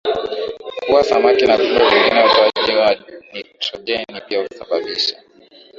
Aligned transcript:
kuua 0.85 1.03
samaki 1.03 1.45
na 1.45 1.57
viumbe 1.57 1.89
vingine 1.89 2.23
Utoaji 2.25 2.75
wa 2.75 2.95
nitrojeni 3.33 4.21
pia 4.27 4.41
husababisha 4.47 5.17